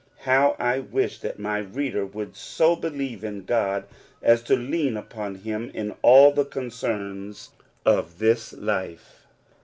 [0.21, 3.83] How I wish that my reader would sp believe in God
[4.23, 7.51] as to lean upon him in all the concerns
[7.85, 9.27] of this life